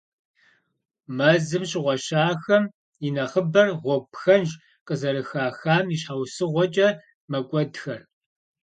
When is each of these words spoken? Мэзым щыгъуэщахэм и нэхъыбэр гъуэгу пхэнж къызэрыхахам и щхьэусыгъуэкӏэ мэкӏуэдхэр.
Мэзым 1.17 1.63
щыгъуэщахэм 1.69 2.63
и 3.07 3.09
нэхъыбэр 3.15 3.67
гъуэгу 3.81 4.09
пхэнж 4.11 4.49
къызэрыхахам 4.87 5.85
и 5.93 5.97
щхьэусыгъуэкӏэ 6.01 6.87
мэкӏуэдхэр. 7.31 8.01